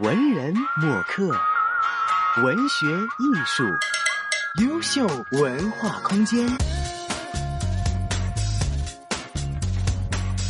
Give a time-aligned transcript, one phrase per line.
[0.00, 1.28] 文人墨客，
[2.42, 3.62] 文学艺术，
[4.62, 6.48] 优秀文化空间。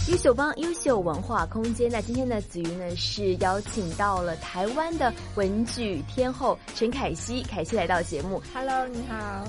[0.08, 1.90] 优秀帮优秀文化空间。
[1.90, 8.40] 那今天呢，子瑜呢是邀请到了台湾的文具天后陈凯西，凯西来到节目。
[8.54, 9.44] Hello，你好。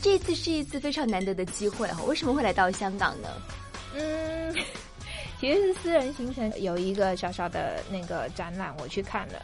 [0.00, 3.28] 这次是一次非常难得的机会哈，为什么会来到香港呢？
[3.96, 4.54] 嗯，
[5.40, 9.42] 其实是私人行程，有一个小小的那个展览，我去看了。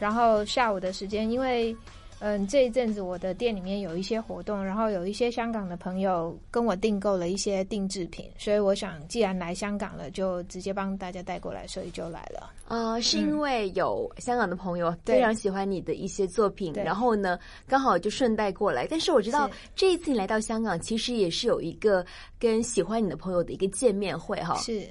[0.00, 1.74] 然后下午的时间，因为
[2.18, 12.52] 嗯这一阵子我的店里面有一些活动，然后有一些香港的朋友跟我订购了一些定制品，所以我想既然来香港了，就直接帮大家带过来，所以就来了。
[12.68, 17.38] 呃，是因为有香港的朋友非常喜欢你的一些作品，对然后呢，
[17.68, 18.86] 刚好就顺带过来。
[18.90, 22.04] 但是我知道这一次你来到香港，其实也是有一个
[22.38, 24.56] 跟喜欢你的朋友的一个见面会哈。
[24.56, 24.84] 是，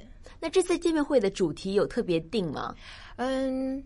[0.45, 2.75] 那这次见面会的主题有特别定吗？
[3.15, 3.83] 嗯，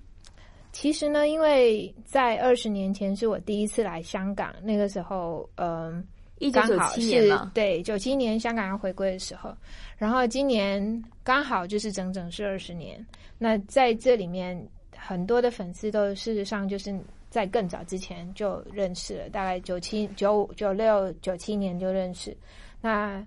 [0.73, 6.06] 其实呢，因为在二十年前是我第一次来香港，那个时候，嗯。
[6.42, 9.53] 一九九七年是嘛，对，九七年香港要回归的时候，
[9.97, 13.06] 然后今年刚好就是整整是二十年。
[13.38, 14.58] 那在这里面，
[14.95, 16.97] 很多的粉丝都事实上就是
[17.30, 22.36] 在更早之前就认识了，大概九七、九五九六、九七年就认识。
[22.80, 23.22] 那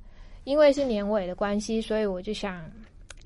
[0.45, 2.64] 因为是年尾的关系，所以我就想，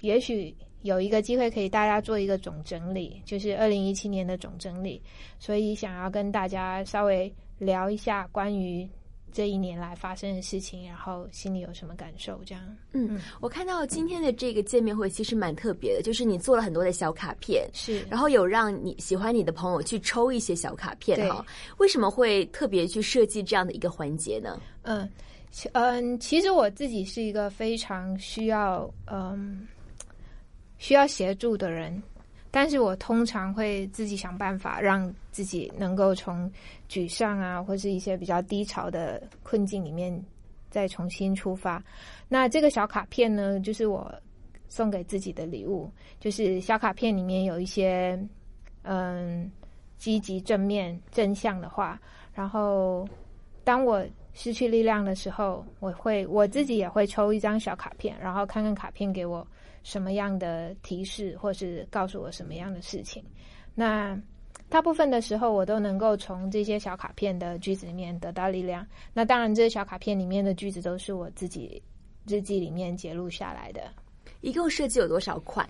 [0.00, 5.00] 也许有一个机会可以大家做一个总整理，就是二零一七年的总整理，
[5.38, 8.88] 所以想要跟大家稍微聊一下关于。
[9.32, 12.40] 这一年来发生的事情，然后心里有什么感受？
[12.46, 21.44] 这样，嗯，我看到今天的这个见面会其实蛮特别的，就是你做了很多的小卡片，是然后有让你喜欢你的朋友去抽一些小卡片哈。
[21.76, 24.58] 为什么会特别去设计这样的一个环节呢？
[24.84, 25.06] 嗯
[25.50, 29.68] 其嗯，其实我自己是一个非常需要嗯
[30.78, 32.02] 需要协助的人，
[32.50, 36.50] 但是我通常会自己想办法让自己能够从
[36.88, 40.24] 沮丧啊，或是一些比较低潮的困境里面
[40.70, 41.82] 再重新出发。
[42.28, 44.12] 那这个小卡片呢，就是我
[44.68, 48.18] 送给自己的礼物，就是小卡片里面有一些
[48.82, 49.50] 嗯
[49.96, 52.00] 积极、正面、正向的话，
[52.34, 53.08] 然后
[53.64, 54.04] 当我
[54.38, 59.44] 失去力量的时候，我会我自己也会抽一张小卡片，然后看看卡片给我
[59.82, 63.24] 什么样的提示，或是告诉我什么样的事情。
[63.74, 64.14] 那
[64.68, 68.86] 大部分的时候，我都能够从这些小卡片的句子里面得到力量。
[69.14, 71.82] 那当然，这些小卡片里面的句子都是我自己
[72.28, 73.90] 日记里面截录下来的。
[74.42, 75.66] 一共设计有多少款？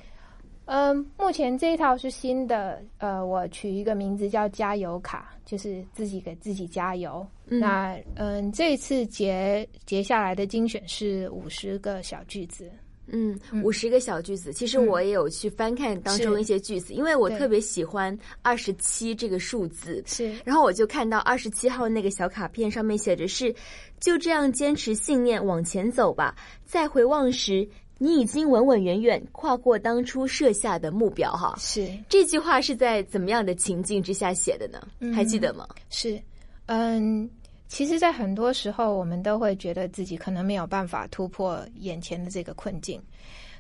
[0.67, 7.27] 嗯，目前这一套是新的，呃，我取一个名字叫加油卡，就是自己给自己加油。
[7.49, 12.69] 嗯那嗯，这一次截截下来的精选是五十个小句子。
[13.09, 14.53] 嗯，五十个小句子。
[14.53, 20.03] 其实我也有去翻看当中一些句子，因为我特别喜欢二十七这个数字。
[20.05, 23.55] 是然后我就看到二十七号那个小卡片上面写着是：
[24.01, 26.35] 就这样坚持信念往前走吧。
[26.65, 27.69] 再回望时，
[27.99, 31.33] 你已经稳稳远远跨过当初设下的目标。
[31.33, 34.87] 哈，是这句话是在怎么样的情境之下写的呢？
[35.01, 35.67] 嗯还记得吗？
[35.89, 36.21] 是，
[36.67, 37.29] 嗯，
[37.69, 43.03] 其实，在很多时候，我们都会觉得自己可能没有办法突破眼前的这个困境，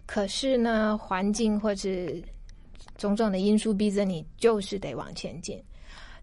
[0.06, 2.22] 可是呢，环境或是
[2.96, 5.60] 种种的因素逼着你，就是得往前进。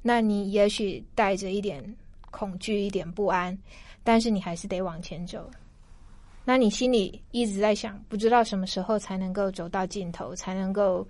[0.02, 1.84] 那你也许带着一点
[2.30, 3.58] 恐惧、一点不安，
[4.04, 5.50] 但是你还是得往前走。
[6.46, 11.08] 那你心里一直在想，不知道什么时候才能够走到尽头，才能够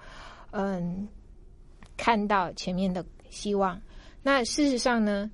[0.51, 1.07] 嗯
[1.97, 3.81] 看到前面的希望。
[4.21, 5.29] 那事实上呢，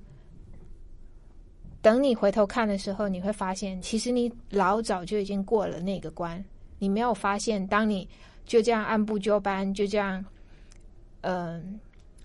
[1.82, 6.42] 等你回头看的时候，你会发现，其实你老早就已经过了那个关。
[6.78, 8.08] 你没有发现，当你
[8.46, 10.24] 就这样按部就班，就这样，
[11.20, 11.78] 嗯、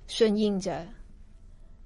[0.08, 0.88] 顺应着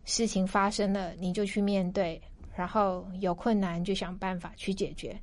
[0.06, 2.22] 事情发生了，你就去面对，
[2.56, 5.20] 然后有困难就想办法去解决。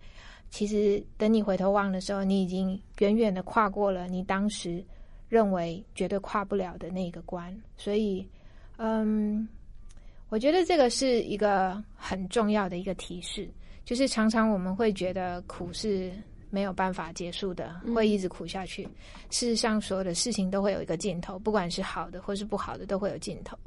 [0.50, 4.82] 其实等你回头望的时候，你已经远远的跨过了你当时
[5.28, 7.54] 认为绝对跨不了的那个关。
[7.76, 8.26] 所以，
[8.78, 9.46] 嗯，
[10.28, 13.48] 我觉得这个是一个很重要的一个提示，
[13.84, 16.10] 就是常常我们会觉得苦是
[16.48, 18.84] 没有办法结束的，会一直苦下去。
[19.30, 23.58] 事实上，所有的事情都会有一个尽头，不管是好的或是不好的，都会有尽头。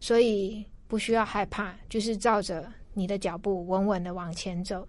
[0.00, 4.86] 所以不需要害怕，就是照着你的脚步稳稳的往前走。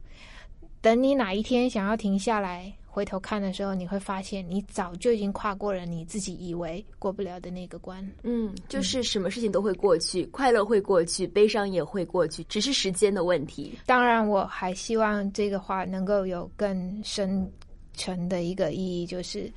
[0.81, 8.03] 等你哪一天想要停下来回头看的时候，你会发现你早就已经跨过了你自己以为过不了的那个关。
[8.24, 13.77] 嗯，就是什么事情都会过去，快乐会过去，悲伤也会过去，只是时间的问题。
[13.85, 17.51] 当然，我还希望这个话能够有更深
[17.94, 19.51] 沉的一个意义，就是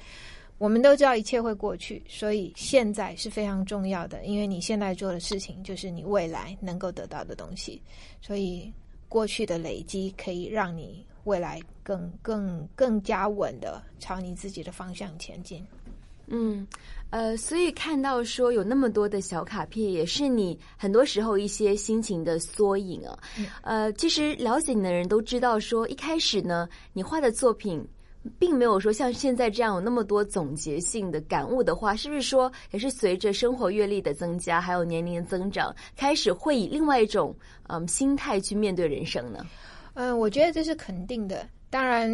[0.59, 7.81] 我们都知道一切会过去，所以现在是非常重要的，因为你现在做的事情就是你未来能够得到的东西，
[8.21, 8.71] 所以
[9.09, 15.65] 过去的累积可以让你未来更更更加稳的朝你自己的方向前进。
[16.27, 16.67] 嗯，
[17.11, 23.19] 呃，所以看到说有那么多的小卡片，也是你很多时候一些心情的缩影啊。
[23.63, 27.87] 呃，其实了解你的人都知道，说一开始呢，你画的作品。
[28.39, 37.35] 并没有说像现在这样有那么多总结性的感悟的话，是不是说也是随着生活阅历的增加，还有年龄的增长，开始会以另外一种
[37.69, 39.47] 嗯心态去面对人生呢？
[39.95, 41.47] 嗯，我觉得这是肯定的。
[41.69, 42.11] 当然，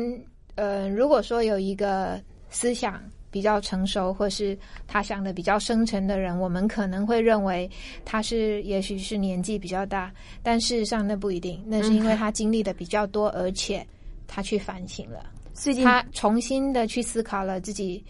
[0.54, 2.20] 呃，如果说有一个
[2.50, 3.00] 思想
[3.30, 4.56] 比较成熟，或是
[4.86, 7.70] 他想的比较深沉的人，我们可能会认为
[8.04, 10.12] 他是也许是年纪比较大，
[10.42, 13.86] 但事实上那不一定，那是因为他经历的比较多，而且
[14.26, 15.26] 他去反省了。
[15.54, 18.04] 最近他重新的去思考了自己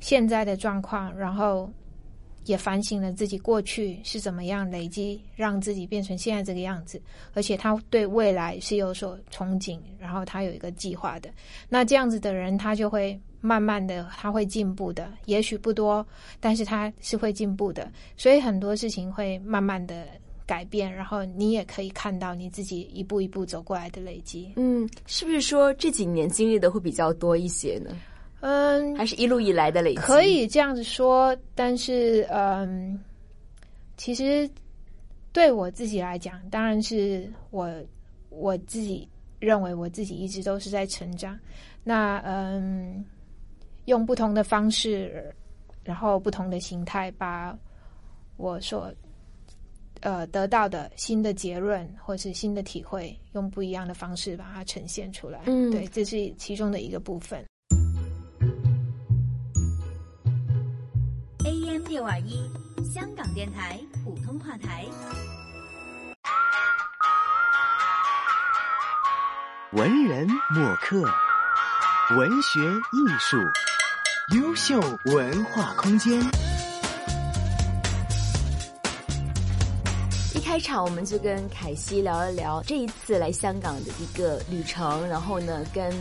[0.00, 1.70] 现在的状况，然后
[2.44, 7.00] 也反省了自己过去是怎么样累积，让自己变成现在这个样子。
[7.34, 11.30] 而且他对未来是有所憧憬，然后他有一个计划的。
[11.68, 15.10] 那这样子的人，他就会慢慢的，他会进步的。
[15.26, 16.06] 也许不多，
[16.40, 17.90] 但是他是会进步的。
[18.16, 20.06] 所以很多事情会慢慢的。
[20.44, 24.52] 改变，然后你也可以看到你自己一步一步走过来的累积。
[24.56, 27.96] 嗯，是不是说这几年经历的会比较多一些呢？
[28.42, 30.00] 嗯，还是一路以来的累积？
[30.00, 32.98] 可以这样子说，但是嗯，
[33.96, 34.48] 其实
[35.32, 37.72] 对我自己来讲，当然是我
[38.28, 39.08] 我自己
[39.38, 41.38] 认为我自己一直都是在成长。
[41.82, 43.04] 那嗯，
[43.86, 45.34] 用不同的方式，
[45.82, 47.56] 然后不同的形态，把
[48.36, 48.92] 我所。
[50.00, 55.42] 呃，得到的新的结论或是新的体会，用不一样的方式把它呈现出来。
[55.46, 57.44] 嗯，对，这是其中的一个部分。
[61.88, 62.50] 六二一，
[62.82, 64.86] 香港电台普通话台。
[69.72, 71.02] 文人墨客，
[72.16, 73.36] 文学艺术，
[74.36, 76.20] 优秀文化空间。
[80.34, 85.92] 一开场我们就跟凯西聊一聊这一次来香港的一个旅程，然后呢，跟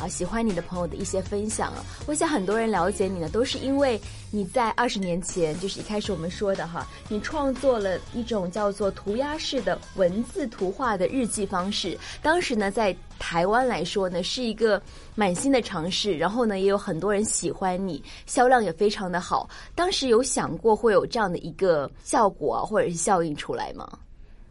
[0.00, 1.84] 啊喜欢你的朋友的一些分享啊。
[2.06, 4.00] 我想很多人了解你呢，都是因为
[4.30, 11.98] 你在二十年前，就是一开始我们说的哈，你创作了一种叫做涂鸦式的文字图画的日记方式。
[12.22, 14.80] 当时呢，在台湾来说呢，是一个
[15.14, 19.48] 满新的尝试，然后呢，也有很多人喜欢你，销量也非常的好。
[19.74, 23.86] 当时有想过会有这样的一个效果啊，或者是效应出来吗？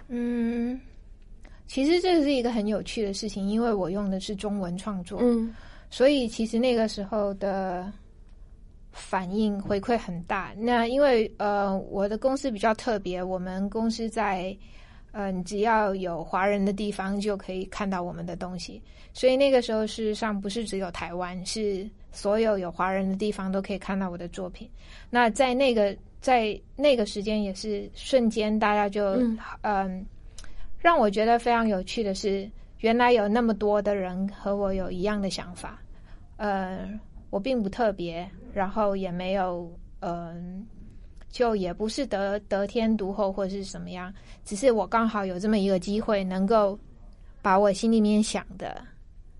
[0.09, 0.79] 嗯，
[1.69, 5.55] 其实这是一个很有趣的事情，因为我用的是中文创作，嗯，
[5.89, 7.89] 所以其实那个时候的
[8.91, 10.51] 反应回馈很大。
[10.57, 14.53] 那因为呃，我的公司比较特别，我们公司在。
[15.11, 18.79] 嗯，只要有华人的地方就可以看到我们的东西，
[19.11, 24.69] 所以那个时候事实上不是只有台湾，是所有有华人的地方都可以看到我的作品。
[25.09, 29.19] 那在那个在那个时间也是瞬间，大家就
[29.61, 30.05] 嗯，
[30.79, 32.49] 让我觉得非常有趣的是，
[32.79, 35.79] 原来有那么多的人和我有一样的想法。
[36.37, 36.89] 呃，
[37.29, 40.65] 我并不特别，然后也没有嗯。
[41.31, 44.11] 就也不是得得天独厚或者是什么样，
[44.43, 46.77] 只是我刚好有这么一个机会，能够
[47.39, 48.81] 把我心里面想的，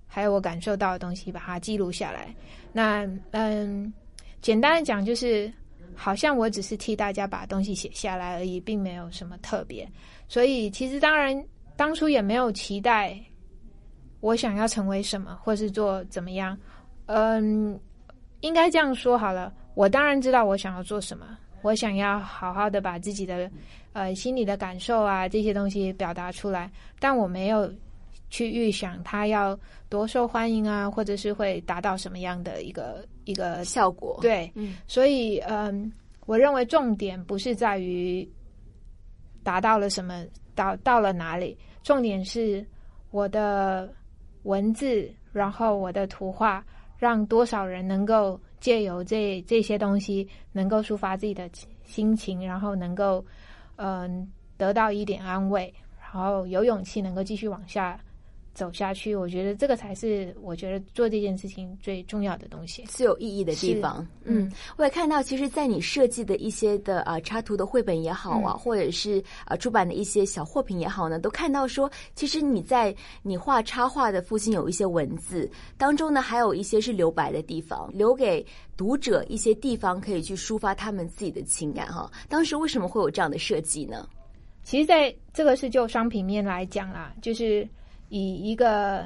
[0.05, 2.31] 还有我感受到的东西，把它记录下来。
[2.71, 3.91] 那嗯，
[4.39, 5.51] 简单的讲，就是
[5.95, 9.89] 好像我只是替大家把东西写下来而已，并没有什么特别。
[10.29, 11.43] 所以其实当然
[11.75, 13.19] 当初也没有期待
[14.21, 16.57] 我想要成为什么，或是做怎么样。
[17.07, 17.77] 嗯，
[18.39, 19.51] 应该这样说好了。
[19.73, 21.37] 我当然知道我想要做什么。
[21.61, 23.51] 我想要好好的把自己的，
[23.91, 27.69] 呃，心里的感受啊这些东西表达出来，但我没有
[28.29, 29.59] 去预想它要
[29.89, 34.19] 多受欢迎啊，或者是会达到什么样的一个一个效果。
[34.21, 34.49] 对，
[34.87, 35.91] 所以嗯，
[36.27, 38.25] 我认为重点不是在于
[39.43, 42.65] 达到了什么，到到了哪里，重点是
[43.11, 43.93] 我的
[44.43, 46.63] 文字，然后我的图画，
[46.97, 48.39] 让多少人能够。
[48.59, 51.49] 借由这这些东西，能够抒发自己的
[51.85, 53.25] 心情，然后能够
[53.77, 57.97] 嗯得到一点安慰，然后有勇气能够继续往下
[58.53, 59.15] 走下去。
[59.15, 62.83] 我觉得这个才是我觉得做这件事情最重要的东西。
[62.89, 64.05] 最有意义的地方。
[64.23, 78.45] 嗯，我也看到，其实，在你设计的一些的啊、插图的绘本也好啊，嗯或者是啊、出版的一些小货品也好呢，都看到说，其实你在你画插画的附近有一些文字，当中呢还有一些是留白的地方，留给
[78.77, 82.11] 读者一些地方可以去抒发他们自己的情感哈。
[82.27, 84.07] 当时为什么会有这样的设计呢？
[84.63, 87.67] 其实，在这个是就商品面来讲啦，就是
[88.09, 89.05] 以一个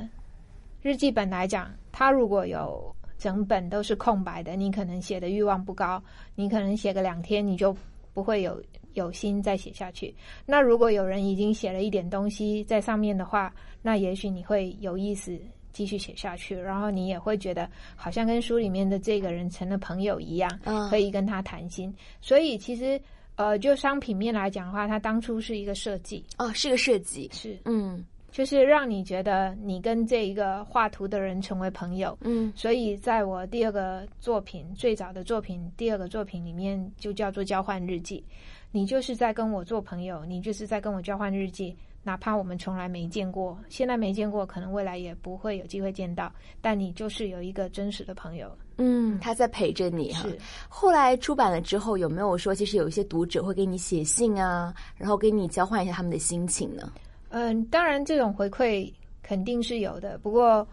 [0.81, 6.01] 日记本来讲，它如果有整本都是空白的，你可能写的欲望不高，
[6.36, 7.75] 你可能写个两天你就
[8.13, 8.62] 不会有
[8.93, 10.13] 有心再写下去。
[10.45, 15.39] 那如果有人已经写了一点东西在上面的话，那也许你会有意思
[15.72, 20.89] 继续写下去，然后你也会觉得好像跟书里面的这个人成了朋友一样，嗯。
[20.89, 21.93] 可以跟他谈心。
[22.22, 23.00] 所以其实
[23.36, 27.57] 呃，就商品面来讲的话，它当初是一个设计，哦，是个设计，是。
[27.65, 32.17] 嗯就是让你觉得你跟这一个画图的人成为朋友。
[32.21, 38.25] 嗯所以，在我第二个作品最早的作品第二个作品里面，就叫做交换日记。
[38.71, 48.51] 你就是在跟我做朋友，你就是在跟我交换日记，哪怕我们从来没见过，现在没见过，可能未来也不会有机会见到，但你就是有一个真实的朋友。
[48.77, 50.27] 嗯，他在陪着你哈。
[50.27, 50.35] 是，
[50.67, 56.91] 后来出版了之后，有没有说，其实有一些读者会给你写信啊，然后给你交换一下他们的心情呢？
[57.35, 60.65] 嗯，当然这种回馈肯定是有的，不过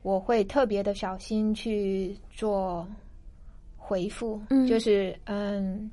[0.00, 2.88] 我会特别的小心去做
[3.76, 4.66] 回复，嗯。
[4.66, 5.90] 就是嗯，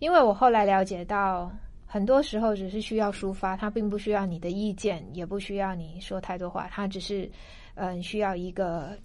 [0.00, 1.48] 因为我后来了解到，
[1.86, 7.30] 很多时候只是需要抒发，他并不需要你的意见，也不需要你说太多话，他只是
[7.76, 8.98] 嗯需要一个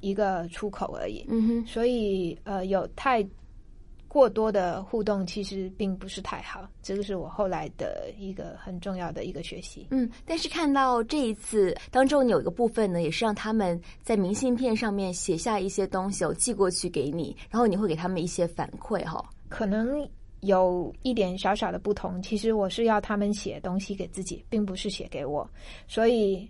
[0.00, 1.24] 一个出口而已。
[1.28, 3.24] 嗯哼，所以呃，有太
[4.12, 6.68] 过多的互动，其实并不是太好。
[6.82, 9.86] 这个是我后来的一个很重要的一个学习。
[9.90, 19.24] 嗯，但是看到这一次当中，你有一个部分呢，也是让他们在明信片上面写下一些东西，我寄过去给你，然后你会给他们一些反馈哈。
[19.48, 20.06] 可能
[20.40, 22.20] 有一点小小的不同。
[22.20, 25.48] 其实我是要他们写东西给自己，并不是写给我。
[25.88, 26.46] 所以，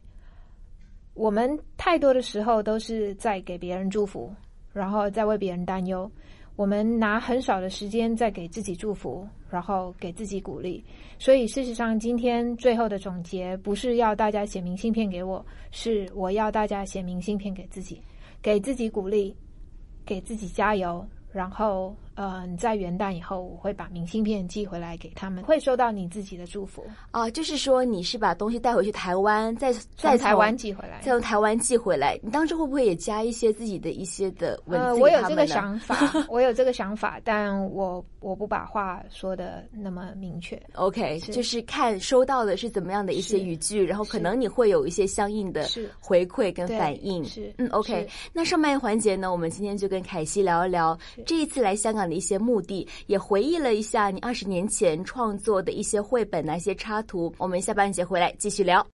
[1.14, 4.34] 我们太多的时候都是在给别人祝福，
[4.72, 6.10] 然后在为别人担忧。
[6.54, 10.84] 我们拿很少的时间在给自己祝福，然后给自己鼓励。
[11.18, 18.00] 所以，事实上，今天最后的总结不是要大家写明信片给我，是我要大家写明信片给自己，
[18.42, 19.34] 给自己鼓励，
[20.04, 21.04] 给自己加油。
[21.32, 31.00] 然后，呃，你在元旦以后，我会把明信片寄回来给他们，会收到你自己的祝福，啊，就是说你是把东西带回去台湾，再再 台湾寄回来。
[31.02, 40.60] 再从台湾寄回来，你当时会不会也加一些自己的一些的文字呃，我有这个想法， 我有这个想法，但我我不把话说的那么明确。
[40.74, 45.66] OK，是就是看收到的是怎么样的一些语句，然后可能你会有一些相应的
[46.00, 47.24] 回馈跟反应。
[47.24, 48.08] 是嗯，OK。
[48.32, 57.34] 那上半环节呢，我们今天就跟凯西聊一聊这一次来香港的一些目的，也回忆了一下你二十年前创作的一些绘本、那些插图。
[57.38, 58.86] 我们下半节回来继续聊。